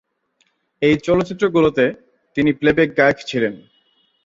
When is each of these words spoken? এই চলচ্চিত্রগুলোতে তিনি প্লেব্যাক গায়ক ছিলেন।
এই 0.81 0.95
চলচ্চিত্রগুলোতে 0.97 1.85
তিনি 2.37 2.49
প্লেব্যাক 2.59 2.89
গায়ক 2.97 3.17
ছিলেন। 3.29 3.53